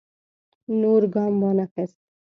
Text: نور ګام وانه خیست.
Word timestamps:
نور 0.79 1.01
ګام 1.13 1.33
وانه 1.41 1.65
خیست. 1.73 1.97